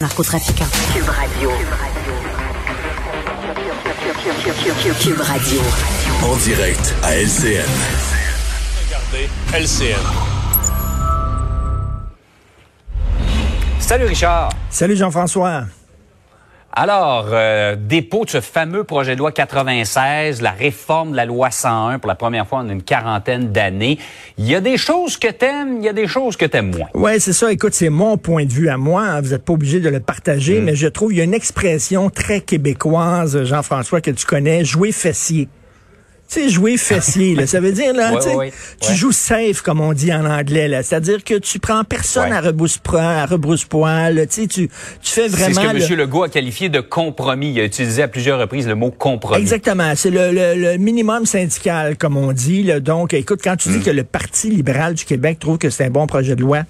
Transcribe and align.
narcotrafiquants. 0.00 0.64
Cube 0.94 1.08
Radio. 1.10 1.50
Cube 4.98 5.20
Radio. 5.20 5.60
En 6.22 6.36
direct 6.36 6.94
à 7.02 7.16
LCN. 7.16 7.66
Regardez 8.86 9.28
LCN. 9.52 10.00
Salut 13.78 14.06
Richard. 14.06 14.50
Salut 14.70 14.96
Jean-François. 14.96 15.64
Alors, 16.72 17.26
euh, 17.32 17.74
dépôt 17.74 18.24
de 18.24 18.30
ce 18.30 18.40
fameux 18.40 18.84
projet 18.84 19.14
de 19.14 19.18
loi 19.18 19.32
96, 19.32 20.40
la 20.40 20.52
réforme 20.52 21.10
de 21.10 21.16
la 21.16 21.24
loi 21.24 21.50
101 21.50 21.98
pour 21.98 22.06
la 22.06 22.14
première 22.14 22.46
fois 22.46 22.60
en 22.60 22.68
une 22.68 22.82
quarantaine 22.82 23.50
d'années. 23.50 23.98
Il 24.38 24.46
y 24.46 24.54
a 24.54 24.60
des 24.60 24.76
choses 24.76 25.16
que 25.16 25.26
t'aimes, 25.26 25.78
il 25.78 25.84
y 25.84 25.88
a 25.88 25.92
des 25.92 26.06
choses 26.06 26.36
que 26.36 26.46
t'aimes 26.46 26.70
moins. 26.70 26.86
Ouais, 26.94 27.18
c'est 27.18 27.32
ça. 27.32 27.50
Écoute, 27.50 27.74
c'est 27.74 27.88
mon 27.88 28.16
point 28.18 28.44
de 28.44 28.52
vue 28.52 28.68
à 28.68 28.76
moi. 28.76 29.20
Vous 29.20 29.30
n'êtes 29.30 29.44
pas 29.44 29.52
obligé 29.52 29.80
de 29.80 29.88
le 29.88 29.98
partager, 29.98 30.60
mais 30.60 30.76
je 30.76 30.86
trouve 30.86 31.12
il 31.12 31.18
y 31.18 31.20
a 31.20 31.24
une 31.24 31.34
expression 31.34 32.08
très 32.08 32.40
québécoise, 32.40 33.42
Jean-François, 33.42 34.00
que 34.00 34.12
tu 34.12 34.24
connais, 34.24 34.64
jouer 34.64 34.92
fessier. 34.92 35.48
Tu 36.32 36.42
sais, 36.42 36.48
jouer 36.48 36.76
fessier, 36.76 37.34
là, 37.34 37.44
ça 37.48 37.58
veut 37.58 37.72
dire, 37.72 37.92
là, 37.92 38.12
Ouais, 38.36 38.52
tu 38.80 38.88
ouais, 38.90 38.94
joues 38.94 39.10
safe, 39.10 39.62
comme 39.62 39.80
on 39.80 39.92
dit 39.92 40.12
en 40.12 40.24
anglais, 40.24 40.68
là. 40.68 40.84
C'est-à-dire 40.84 41.24
que 41.24 41.34
tu 41.38 41.58
prends 41.58 41.82
personne 41.82 42.32
à 42.32 42.40
rebrousse-poil, 42.40 43.02
à 43.04 43.26
rebrousse-poil, 43.26 44.26
tu 44.28 44.42
sais, 44.42 44.46
tu, 44.46 44.68
fais 45.02 45.28
C'est 45.28 45.28
vraiment... 45.28 45.54
ce 45.54 45.60
que 45.60 45.76
le- 45.76 45.92
M. 45.92 45.98
Legault 45.98 46.22
a 46.22 46.28
qualifié 46.28 46.68
de 46.68 46.78
compromis. 46.80 47.50
Il 47.52 47.60
a 47.60 47.64
utilisé 47.64 48.02
à 48.04 48.08
plusieurs 48.08 48.38
reprises 48.38 48.68
le 48.68 48.76
mot 48.76 48.92
compromis. 48.92 49.40
Exactement. 49.40 49.92
C'est 49.96 50.10
le, 50.10 50.30
le- 50.30 50.54
le 50.54 50.76
minimum 50.78 51.26
syndical, 51.26 51.96
comme 51.96 52.16
on 52.16 52.30
dit. 52.32 52.62
là. 52.62 52.78
Donc, 52.78 53.12
écoute, 53.12 53.40
quand 53.42 53.56
tu 53.56 53.68
dis 53.70 53.80
que 53.80 53.90
le 53.90 54.04
Parti 54.04 54.50
libéral 54.50 54.94
du 54.94 55.04
Québec 55.04 55.38
trouve 55.40 55.58
que 55.58 55.68
c'est 55.68 55.84
un 55.86 55.90
bon 55.90 56.06
projet 56.06 56.36
de 56.36 56.42
loi, 56.42 56.60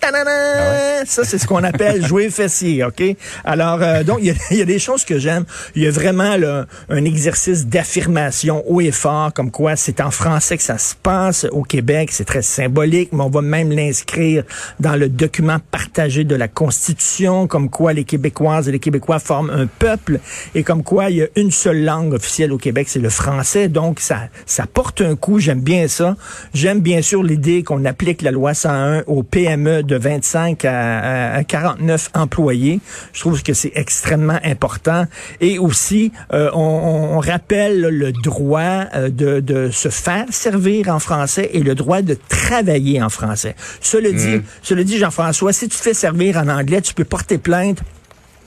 tadadam! 0.00 0.93
ça, 1.06 1.24
c'est 1.24 1.38
ce 1.38 1.46
qu'on 1.46 1.62
appelle 1.62 2.04
jouer 2.04 2.30
fessier, 2.30 2.84
OK? 2.84 3.02
Alors, 3.44 3.78
euh, 3.82 4.02
donc, 4.02 4.18
il 4.22 4.34
y, 4.50 4.54
y 4.58 4.62
a 4.62 4.64
des 4.64 4.78
choses 4.78 5.04
que 5.04 5.18
j'aime. 5.18 5.44
Il 5.74 5.82
y 5.82 5.86
a 5.86 5.90
vraiment 5.90 6.36
là, 6.36 6.66
un 6.88 7.04
exercice 7.04 7.66
d'affirmation 7.66 8.62
haut 8.66 8.80
et 8.80 8.90
fort, 8.90 9.32
comme 9.32 9.50
quoi 9.50 9.76
c'est 9.76 10.00
en 10.00 10.10
français 10.10 10.56
que 10.56 10.62
ça 10.62 10.78
se 10.78 10.94
passe 10.94 11.46
au 11.50 11.62
Québec. 11.62 12.10
C'est 12.12 12.24
très 12.24 12.42
symbolique, 12.42 13.10
mais 13.12 13.22
on 13.22 13.30
va 13.30 13.42
même 13.42 13.70
l'inscrire 13.70 14.44
dans 14.80 14.96
le 14.96 15.08
document 15.08 15.58
partagé 15.70 16.24
de 16.24 16.34
la 16.34 16.48
Constitution, 16.48 17.46
comme 17.46 17.70
quoi 17.70 17.92
les 17.92 18.04
Québécoises 18.04 18.68
et 18.68 18.72
les 18.72 18.78
Québécois 18.78 19.18
forment 19.18 19.50
un 19.50 19.66
peuple 19.66 20.20
et 20.54 20.62
comme 20.62 20.82
quoi 20.82 21.10
il 21.10 21.16
y 21.16 21.22
a 21.22 21.26
une 21.36 21.50
seule 21.50 21.84
langue 21.84 22.14
officielle 22.14 22.52
au 22.52 22.58
Québec, 22.58 22.88
c'est 22.88 23.00
le 23.00 23.10
français. 23.10 23.68
Donc, 23.68 24.00
ça, 24.00 24.28
ça 24.46 24.66
porte 24.66 25.00
un 25.00 25.16
coup. 25.16 25.38
J'aime 25.38 25.60
bien 25.60 25.88
ça. 25.88 26.16
J'aime 26.52 26.80
bien 26.80 27.02
sûr 27.02 27.22
l'idée 27.22 27.62
qu'on 27.62 27.84
applique 27.84 28.22
la 28.22 28.30
loi 28.30 28.54
101 28.54 29.02
aux 29.06 29.22
PME 29.22 29.82
de 29.82 29.96
25 29.96 30.64
à, 30.64 30.93
à- 30.98 31.34
à 31.34 31.44
49 31.44 32.10
employés. 32.14 32.80
Je 33.12 33.20
trouve 33.20 33.42
que 33.42 33.52
c'est 33.54 33.72
extrêmement 33.74 34.38
important. 34.44 35.06
Et 35.40 35.58
aussi, 35.58 36.12
euh, 36.32 36.50
on, 36.54 37.18
rappelle 37.20 37.80
le 37.80 38.12
droit 38.12 38.84
euh, 38.94 39.08
de, 39.08 39.40
de 39.40 39.70
se 39.70 39.88
faire 39.88 40.26
servir 40.30 40.88
en 40.88 40.98
français 40.98 41.50
et 41.52 41.60
le 41.60 41.74
droit 41.74 42.02
de 42.02 42.16
travailler 42.28 43.02
en 43.02 43.08
français. 43.08 43.54
Cela 43.80 44.10
dit, 44.12 44.42
cela 44.62 44.84
dit, 44.84 44.98
Jean-François, 44.98 45.52
si 45.52 45.68
tu 45.68 45.76
te 45.76 45.82
fais 45.82 45.94
servir 45.94 46.36
en 46.36 46.48
anglais, 46.48 46.80
tu 46.80 46.92
peux 46.94 47.04
porter 47.04 47.38
plainte 47.38 47.78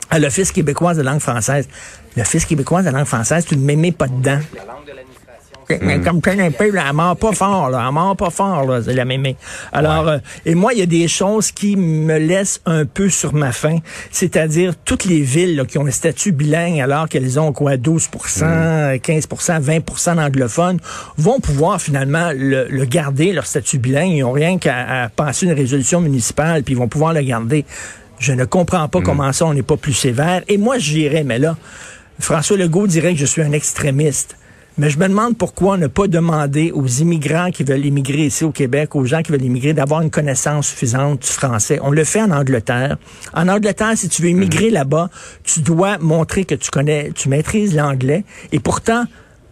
à 0.10 0.20
l'Office 0.20 0.52
québécois 0.52 0.94
de 0.94 1.02
langue 1.02 1.20
française. 1.20 1.68
L'Office 2.16 2.46
québécois 2.46 2.82
de 2.84 2.90
langue 2.90 3.06
française, 3.06 3.46
tu 3.46 3.58
ne 3.58 3.64
m'aimais 3.66 3.92
pas 3.92 4.08
dedans. 4.08 4.40
Mais 5.82 6.00
Comme 6.00 6.22
plein 6.22 6.40
un 6.40 6.52
peu, 6.52 6.72
là, 6.72 6.86
elle 6.88 6.96
mord 6.96 7.18
pas 7.18 7.34
fort, 7.34 7.70
là. 7.70 7.84
Elle 7.86 7.94
mord 7.94 8.16
pas 8.16 8.30
fort, 8.30 8.66
là, 8.66 8.82
c'est 8.84 8.94
la 8.94 9.06
mémé. 9.06 9.36
Alors, 9.72 10.08
euh, 10.08 10.18
et 10.46 10.56
moi, 10.56 10.74
il 10.74 10.80
y 10.80 10.82
a 10.82 10.86
des 10.86 11.08
choses 11.08 11.52
qui 11.52 11.76
me 11.76 12.18
laissent 12.18 12.62
un 12.66 12.86
peu 12.86 13.10
sur 13.10 13.34
ma 13.34 13.52
faim. 13.52 13.80
C'est-à-dire, 14.12 14.74
toutes 14.86 15.06
les 15.06 15.22
villes 15.22 15.58
là, 15.58 15.66
qui 15.66 15.78
ont 15.78 15.86
un 15.86 15.92
statut 15.92 16.32
bilingue, 16.32 16.80
alors 16.80 17.10
qu'elles 17.10 17.40
ont 17.40 17.52
quoi, 17.52 17.76
12% 17.76 19.00
15% 19.00 19.62
20% 19.62 20.16
d'anglophones, 20.16 20.80
vont 21.18 21.40
pouvoir 21.40 21.82
finalement 21.82 22.32
le, 22.34 22.68
le 22.70 22.86
garder, 22.86 23.34
leur 23.34 23.46
statut 23.46 23.78
bilingue. 23.78 24.12
Ils 24.12 24.22
n'ont 24.22 24.32
rien 24.32 24.58
qu'à 24.58 25.04
à 25.04 25.10
passer 25.10 25.46
une 25.46 25.54
résolution 25.54 26.02
municipale, 26.02 26.64
puis 26.64 26.74
ils 26.74 26.78
vont 26.78 26.88
pouvoir 26.88 27.14
le 27.14 27.22
garder. 27.22 27.66
Je 28.20 28.34
ne 28.34 28.46
comprends 28.46 28.88
pas 28.88 29.02
comment 29.02 29.32
ça, 29.32 29.46
on 29.46 29.54
n'est 29.54 29.64
pas 29.64 29.78
plus 29.78 29.94
sévère. 29.94 30.42
Et 30.48 30.58
moi, 30.58 30.78
j'irais, 30.78 31.24
mais 31.24 31.40
là, 31.40 31.56
François 32.20 32.58
Legault 32.58 32.88
dirait 32.88 33.14
que 33.14 33.20
je 33.20 33.26
suis 33.26 33.42
un 33.42 33.52
extrémiste. 33.52 34.38
Mais 34.80 34.92
je 34.92 35.00
me 35.00 35.08
demande 35.08 35.36
pourquoi 35.36 35.74
on 35.74 35.78
n'a 35.78 35.90
pas 35.90 36.08
demandé 36.08 36.72
aux 36.72 36.86
immigrants 36.86 37.50
qui 37.50 37.64
veulent 37.64 37.86
immigrer 37.86 38.28
ici 38.28 38.44
au 38.44 38.52
Québec, 38.52 38.96
aux 38.96 39.06
gens 39.06 39.24
qui 39.24 39.32
veulent 39.32 39.44
immigrer, 39.44 39.74
d'avoir 39.74 40.02
une 40.02 40.12
connaissance 40.12 40.68
suffisante 40.68 41.22
du 41.24 41.28
français. 41.28 41.80
On 41.82 41.90
le 41.90 42.04
fait 42.04 42.22
en 42.22 42.30
Angleterre. 42.30 42.98
En 43.34 43.48
Angleterre, 43.48 43.94
si 43.96 44.08
tu 44.08 44.22
veux 44.22 44.30
immigrer 44.30 44.70
là-bas, 44.70 45.10
tu 45.44 45.62
dois 45.62 45.98
montrer 45.98 46.46
que 46.46 46.54
tu 46.54 46.70
connais, 46.70 47.12
tu 47.16 47.28
maîtrises 47.28 47.76
l'anglais. 47.76 48.24
Et 48.52 48.60
pourtant, 48.60 49.06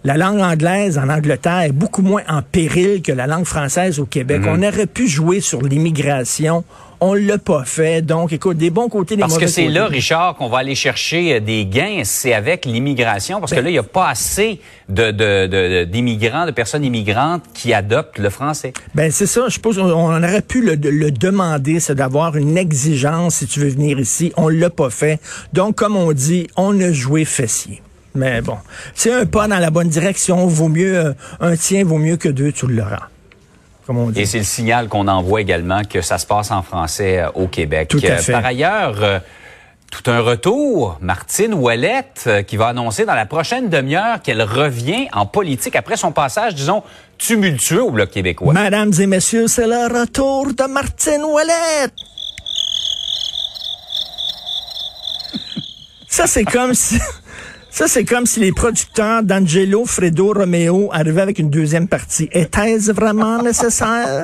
la 0.03 0.15
langue 0.15 0.41
anglaise 0.41 0.99
en 0.99 1.09
Angleterre 1.09 1.61
est 1.61 1.71
beaucoup 1.71 2.03
moins 2.03 2.21
en 2.29 2.43
péril 2.43 3.01
que 3.01 3.11
la 3.11 3.25
langue 3.25 3.45
française 3.45 3.99
au 3.99 4.05
Québec. 4.05 4.43
On 4.45 4.61
aurait 4.61 4.85
pu 4.85 5.07
jouer 5.07 5.39
sur 5.39 5.63
l'immigration. 5.63 6.63
On 7.01 7.13
l'a 7.13 7.37
pas 7.37 7.65
fait. 7.65 8.01
Donc, 8.01 8.31
écoute, 8.33 8.57
des 8.57 8.69
bons 8.69 8.89
côtés, 8.89 9.15
des 9.15 9.21
Parce 9.21 9.33
que 9.35 9.41
mauvais 9.41 9.51
c'est 9.51 9.67
là, 9.67 9.87
Richard, 9.87 10.35
qu'on 10.35 10.47
va 10.49 10.59
aller 10.59 10.75
chercher 10.75 11.35
euh, 11.35 11.39
des 11.39 11.65
gains. 11.65 12.01
C'est 12.03 12.33
avec 12.33 12.65
l'immigration. 12.65 13.39
Parce 13.39 13.53
que 13.53 13.59
là, 13.59 13.69
il 13.69 13.73
n'y 13.73 13.77
a 13.77 13.83
pas 13.83 14.07
assez 14.09 14.59
de, 14.89 15.11
de- 15.11 15.47
de- 15.47 15.83
d'immigrants, 15.85 16.45
de 16.45 16.51
personnes 16.51 16.83
immigrantes 16.83 17.43
qui 17.53 17.73
adoptent 17.73 18.17
le 18.19 18.29
français. 18.29 18.73
Ben 18.93 19.11
c'est 19.11 19.25
ça, 19.27 19.43
je 19.47 19.53
suppose 19.53 19.77
on, 19.79 19.89
aurait 19.89 20.41
pu 20.41 20.61
le, 20.61 20.75
le 20.75 21.11
demander, 21.11 21.79
c'est 21.79 21.95
d'avoir 21.95 22.35
une 22.37 22.57
exigence 22.57 23.35
si 23.35 23.47
tu 23.47 23.59
veux 23.59 23.69
venir 23.69 23.99
ici. 23.99 24.31
On 24.37 24.47
l'a 24.47 24.69
pas 24.69 24.89
fait. 24.89 25.19
Donc, 25.53 25.75
comme 25.75 25.95
on 25.95 26.11
dit, 26.13 26.47
on 26.55 26.79
a 26.79 26.91
joué 26.91 27.25
fessier. 27.25 27.81
Mais 28.13 28.41
bon, 28.41 28.55
c'est 28.93 29.11
un 29.13 29.25
pas 29.25 29.47
dans 29.47 29.59
la 29.59 29.69
bonne 29.71 29.89
direction. 29.89 30.47
Vaut 30.47 30.69
mieux 30.69 30.97
euh, 30.97 31.13
un 31.41 31.57
tien 31.57 31.83
vaut 31.83 31.97
mieux 31.97 32.15
que 32.15 32.29
deux, 32.29 32.51
tu 32.53 32.65
l'auras. 32.67 33.09
Comme 33.85 33.97
on 33.99 34.09
dit. 34.09 34.21
Et 34.21 34.25
c'est 34.25 34.39
le 34.39 34.43
signal 34.43 34.87
qu'on 34.87 35.07
envoie 35.07 35.41
également 35.41 35.83
que 35.83 36.01
ça 36.01 36.17
se 36.17 36.25
passe 36.25 36.51
en 36.51 36.61
français 36.63 37.19
euh, 37.19 37.29
au 37.35 37.47
Québec. 37.47 37.89
Tout 37.89 37.99
à 38.03 38.11
Euh, 38.11 38.17
fait. 38.17 38.31
Par 38.31 38.45
ailleurs, 38.45 38.95
euh, 39.03 39.19
tout 39.91 40.09
un 40.09 40.19
retour, 40.21 40.97
Martine 41.01 41.53
Ouellette, 41.53 42.23
euh, 42.27 42.41
qui 42.41 42.57
va 42.57 42.67
annoncer 42.69 43.05
dans 43.05 43.13
la 43.13 43.25
prochaine 43.27 43.69
demi-heure 43.69 44.21
qu'elle 44.23 44.41
revient 44.41 45.07
en 45.13 45.25
politique 45.27 45.75
après 45.75 45.97
son 45.97 46.11
passage, 46.11 46.55
disons, 46.55 46.81
tumultueux 47.19 47.83
au 47.83 47.91
Bloc 47.91 48.09
québécois. 48.09 48.53
Mesdames 48.53 48.91
et 48.99 49.05
messieurs, 49.07 49.47
c'est 49.47 49.67
le 49.67 49.99
retour 50.01 50.47
de 50.47 50.63
Martine 50.67 51.23
Ouellette. 51.23 51.93
Ça, 56.07 56.27
c'est 56.27 56.45
comme 56.45 56.73
si... 56.73 56.97
Ça, 57.77 57.89
c'est 57.89 58.05
comme 58.05 58.25
si 58.25 58.39
les 58.39 58.53
producteurs 58.53 59.21
d'Angelo 59.21 59.83
Fredo 59.83 60.31
Romeo 60.31 60.89
arrivaient 60.93 61.23
avec 61.23 61.39
une 61.39 61.49
deuxième 61.49 61.89
partie. 61.89 62.29
Était-ce 62.31 62.93
vraiment 62.93 63.43
nécessaire? 63.43 64.23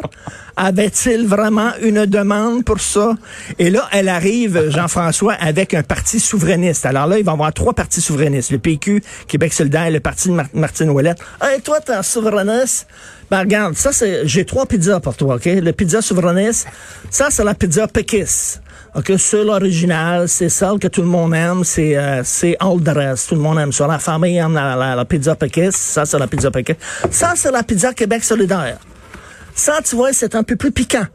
Avait-il 0.55 1.27
vraiment 1.27 1.71
une 1.81 2.05
demande 2.05 2.63
pour 2.63 2.79
ça? 2.79 3.17
Et 3.59 3.69
là, 3.69 3.89
elle 3.91 4.07
arrive, 4.07 4.69
Jean-François, 4.69 5.33
avec 5.33 5.73
un 5.73 5.83
parti 5.83 6.21
souverainiste. 6.21 6.85
Alors 6.85 7.07
là, 7.07 7.19
il 7.19 7.25
va 7.25 7.33
y 7.33 7.33
avoir 7.33 7.51
trois 7.51 7.73
partis 7.73 7.99
souverainistes. 7.99 8.51
Le 8.51 8.57
PQ, 8.59 9.03
Québec 9.27 9.51
solidaire, 9.51 9.87
et 9.87 9.91
le 9.91 9.99
parti 9.99 10.29
de 10.29 10.33
Mar- 10.35 10.47
Martine 10.53 10.89
Ouellette. 10.89 11.19
Hey, 11.41 11.59
toi, 11.59 11.81
t'es 11.81 11.91
un 11.91 12.03
souverainiste? 12.03 12.87
Ben, 13.29 13.39
regarde, 13.39 13.75
ça, 13.75 13.91
c'est, 13.91 14.25
j'ai 14.25 14.45
trois 14.45 14.65
pizzas 14.65 15.01
pour 15.01 15.17
toi, 15.17 15.35
OK? 15.35 15.45
Le 15.45 15.71
pizza 15.73 16.01
souverainiste, 16.01 16.67
ça, 17.09 17.27
c'est 17.29 17.43
la 17.43 17.53
pizza 17.53 17.85
péquiste. 17.89 18.60
OK, 18.93 19.13
c'est 19.17 19.43
l'original, 19.45 20.27
c'est 20.27 20.49
celle 20.49 20.77
que 20.77 20.87
tout 20.87 21.01
le 21.01 21.07
monde 21.07 21.33
aime, 21.33 21.63
c'est 21.63 21.95
euh, 21.95 22.21
c'est 22.25 22.57
all 22.59 22.77
rest, 22.85 23.29
tout 23.29 23.35
le 23.35 23.41
monde 23.41 23.57
aime 23.57 23.71
ça. 23.71 23.87
La 23.87 23.99
famille 23.99 24.35
aime 24.37 24.53
la, 24.53 24.75
la, 24.75 24.95
la 24.95 25.05
pizza 25.05 25.33
péquiste, 25.35 25.77
ça, 25.77 26.05
c'est 26.05 26.19
la 26.19 26.27
pizza 26.27 26.51
péquiste. 26.51 26.79
Ça, 27.09 27.31
c'est 27.37 27.51
la 27.51 27.63
pizza 27.63 27.93
Québec 27.93 28.21
solidaire. 28.23 28.77
Ça, 29.55 29.79
tu 29.83 29.95
vois, 29.95 30.11
c'est 30.11 30.35
un 30.35 30.43
peu 30.43 30.57
plus 30.57 30.71
piquant. 30.71 31.05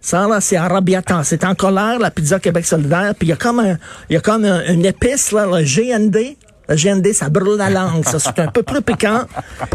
Ça, 0.00 0.26
là, 0.28 0.40
c'est 0.42 0.56
arabiatant. 0.56 1.22
C'est 1.22 1.44
en 1.44 1.54
colère, 1.54 1.98
la 1.98 2.10
pizza 2.10 2.38
Québec 2.38 2.66
solidaire. 2.66 3.14
Puis 3.18 3.28
il 3.28 3.30
y 3.30 3.32
a 3.32 3.36
comme 3.36 3.60
un, 3.60 3.78
y 4.10 4.16
a 4.16 4.20
comme 4.20 4.44
un- 4.44 4.64
une 4.66 4.84
épice, 4.84 5.32
là, 5.32 5.46
le 5.46 5.62
GND. 5.64 6.36
Le 6.68 6.76
GND, 6.76 7.12
ça 7.14 7.28
brûle 7.28 7.56
la 7.56 7.70
langue. 7.70 8.04
Ça, 8.04 8.18
c'est 8.18 8.38
un 8.40 8.48
peu 8.48 8.62
plus 8.62 8.82
piquant. 8.82 9.22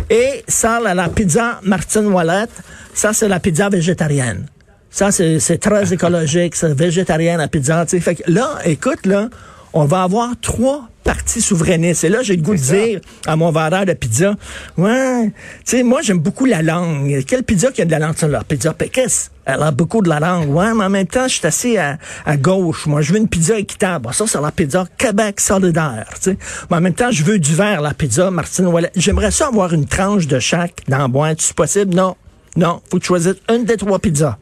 Et 0.10 0.44
ça, 0.48 0.80
là, 0.80 0.94
la 0.94 1.10
pizza 1.10 1.60
Martine 1.64 2.08
Ouellette, 2.08 2.52
ça, 2.94 3.14
c'est 3.14 3.28
la 3.28 3.40
pizza 3.40 3.70
végétarienne. 3.70 4.46
Ça, 4.90 5.12
c'est 5.12 5.58
très 5.60 5.94
écologique. 5.94 6.56
C'est 6.56 6.74
végétarien, 6.74 7.38
la 7.38 7.48
pizza. 7.48 7.86
tu 7.86 7.92
sais. 7.92 8.00
Fait 8.00 8.16
que 8.16 8.24
là, 8.32 8.58
écoute, 8.66 9.06
là, 9.06 9.30
on 9.74 9.86
va 9.86 10.04
avoir 10.04 10.30
trois 10.42 10.90
partis 11.04 11.42
souverainistes. 11.42 12.04
Et 12.04 12.10
là, 12.10 12.22
j'ai 12.22 12.36
le 12.36 12.42
goût 12.42 12.54
de 12.54 12.60
dire 12.60 13.00
à 13.26 13.36
mon 13.38 13.50
vendeur 13.52 13.86
de 13.86 13.94
pizza, 13.94 14.36
ouais, 14.78 15.28
tu 15.66 15.78
sais, 15.78 15.84
moi, 15.84 16.02
j'aime 16.02 16.20
beaucoup 16.20 16.46
la 16.46 16.62
langue. 16.62 17.24
Quelle 17.26 17.44
pizza 17.44 17.72
qui 17.72 17.82
a 17.82 17.86
de 17.86 17.92
la 17.92 18.00
langue? 18.00 18.16
La 18.24 18.44
pizza 18.44 18.74
péquisse. 18.74 19.32
Elle 19.46 19.64
a 19.64 19.72
beaucoup 19.72 20.02
de 20.02 20.10
la 20.10 20.20
langue. 20.20 20.50
Ouais, 20.54 20.74
mais 20.74 20.84
en 20.84 20.90
même 20.90 21.08
temps, 21.08 21.28
je 21.28 21.36
suis 21.36 21.48
assis 21.48 21.78
à, 21.78 21.98
à 22.26 22.36
gauche. 22.36 22.88
Moi, 22.88 23.02
je 23.02 23.14
veux 23.14 23.20
une 23.20 23.30
pizza 23.30 23.58
équitable. 23.58 24.14
Ça, 24.14 24.26
c'est 24.28 24.42
la 24.42 24.52
pizza 24.52 24.86
Québec 24.98 25.40
solidaire, 25.40 26.08
tu 26.16 26.32
sais. 26.32 26.38
Mais 26.70 26.78
en 26.78 26.82
même 26.82 26.94
temps, 26.94 27.12
je 27.12 27.24
veux 27.24 27.40
du 27.40 27.56
verre, 27.56 27.82
la 27.82 27.94
pizza 27.94 28.30
Martine 28.30 28.68
Ouellet. 28.68 28.92
J'aimerais 28.96 29.32
ça 29.32 29.48
avoir 29.48 29.74
une 29.74 29.86
tranche 29.86 30.28
de 30.28 30.40
chaque 30.40 30.82
dans 30.90 30.98
la 30.98 31.08
boîte. 31.08 31.40
C'est 31.40 31.56
possible? 31.56 31.96
Non. 31.96 32.16
Non. 32.58 32.82
Faut 32.90 32.98
que 32.98 33.04
tu 33.04 33.08
choisisses 33.08 33.36
une 33.50 33.64
des 33.64 33.78
trois 33.78 34.00
pizzas. 34.00 34.38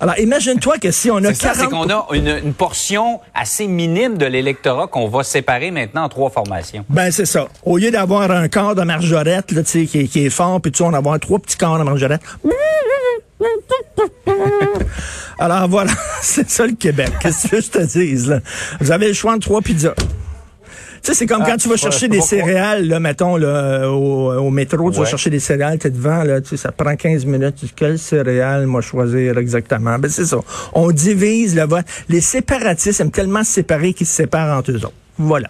Alors, 0.00 0.18
imagine-toi 0.18 0.78
que 0.78 0.90
si 0.90 1.10
on 1.10 1.16
a 1.18 1.28
C'est 1.28 1.34
ça, 1.42 1.52
40... 1.54 1.56
c'est 1.58 1.66
qu'on 1.70 1.90
a 1.90 2.06
une, 2.14 2.28
une 2.46 2.54
portion 2.54 3.20
assez 3.34 3.66
minime 3.66 4.16
de 4.18 4.26
l'électorat 4.26 4.86
qu'on 4.86 5.08
va 5.08 5.22
séparer 5.24 5.70
maintenant 5.70 6.04
en 6.04 6.08
trois 6.08 6.30
formations. 6.30 6.84
Ben, 6.88 7.10
c'est 7.10 7.26
ça. 7.26 7.48
Au 7.64 7.78
lieu 7.78 7.90
d'avoir 7.90 8.30
un 8.30 8.48
corps 8.48 8.74
de 8.74 8.82
margerette, 8.82 9.52
là, 9.52 9.62
tu 9.62 9.70
sais, 9.70 9.86
qui, 9.86 10.00
est- 10.00 10.06
qui 10.08 10.26
est 10.26 10.30
fort, 10.30 10.60
puis 10.60 10.70
tu 10.72 10.78
sais, 10.78 10.84
on 10.84 10.90
va 10.90 10.98
avoir 10.98 11.18
trois 11.20 11.38
petits 11.38 11.56
corps 11.56 11.78
de 11.78 11.84
margerette. 11.84 12.22
Alors 15.38 15.68
voilà, 15.68 15.92
c'est 16.22 16.48
ça 16.50 16.66
le 16.66 16.72
Québec. 16.74 17.10
Qu'est-ce 17.20 17.46
que 17.48 17.60
je 17.60 17.68
te 17.70 17.78
dise, 17.78 18.28
là? 18.28 18.40
Vous 18.80 18.90
avez 18.90 19.08
le 19.08 19.14
choix 19.14 19.32
entre 19.32 19.46
trois 19.46 19.60
pizzas. 19.62 19.94
Tu 21.02 21.12
sais, 21.12 21.14
c'est 21.14 21.26
comme 21.26 21.42
Ah, 21.44 21.50
quand 21.50 21.56
tu 21.56 21.68
vas 21.68 21.76
chercher 21.76 22.08
des 22.08 22.20
céréales, 22.20 22.86
là, 22.88 23.00
mettons, 23.00 23.36
là, 23.36 23.88
au, 23.90 24.32
au 24.32 24.50
métro, 24.50 24.90
tu 24.90 24.98
vas 24.98 25.04
chercher 25.04 25.30
des 25.30 25.40
céréales, 25.40 25.78
t'es 25.78 25.90
devant, 25.90 26.22
là, 26.22 26.40
tu 26.40 26.50
sais, 26.50 26.56
ça 26.56 26.72
prend 26.72 26.94
15 26.96 27.24
minutes. 27.24 27.56
Tu 27.60 27.66
dis, 27.66 27.72
quelle 27.74 27.98
céréale, 27.98 28.66
moi, 28.66 28.80
choisir 28.80 29.38
exactement? 29.38 29.98
Ben, 29.98 30.10
c'est 30.10 30.26
ça. 30.26 30.38
On 30.74 30.90
divise 30.90 31.54
le 31.56 31.64
vote. 31.64 31.84
Les 32.08 32.20
séparatistes 32.20 33.00
aiment 33.00 33.10
tellement 33.10 33.44
se 33.44 33.52
séparer 33.52 33.92
qu'ils 33.92 34.06
se 34.06 34.14
séparent 34.14 34.56
entre 34.58 34.72
eux 34.72 34.76
autres. 34.76 34.92
Voilà. 35.18 35.48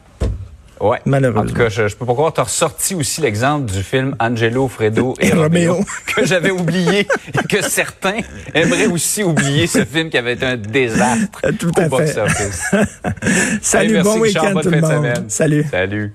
Ouais. 0.81 0.99
Malheureusement. 1.05 1.43
En 1.43 1.47
tout 1.47 1.55
cas, 1.55 1.69
je, 1.69 1.89
je 1.89 1.97
peux 1.97 2.07
pas 2.07 2.13
croire, 2.15 2.33
t'as 2.33 2.45
ressorti 2.45 2.95
aussi 2.95 3.21
l'exemple 3.21 3.71
du 3.71 3.83
film 3.83 4.15
Angelo, 4.21 4.69
Fredo 4.69 5.15
et. 5.21 5.31
Roméo, 5.33 5.85
que 6.15 6.25
j'avais 6.27 6.51
oublié 6.51 7.01
et 7.35 7.47
que 7.49 7.63
certains 7.63 8.19
aimeraient 8.55 8.87
aussi 8.87 9.23
oublier 9.23 9.67
ce 9.67 9.85
film 9.85 10.11
qui 10.11 10.19
avait 10.19 10.35
été 10.35 10.47
un 10.47 10.57
désastre 10.57 11.41
Tout 11.59 11.73
au 11.81 11.89
box-office. 11.89 12.71
Salut, 13.63 13.89
Hey, 13.89 13.93
merci, 14.03 14.11
bon 14.11 14.21
week-end 14.21 14.55
tout 14.61 14.71
le 14.71 14.77
de 14.77 14.81
monde. 14.81 14.91
semaine. 14.93 15.25
Salut. 15.29 15.67
Salut. 15.71 16.13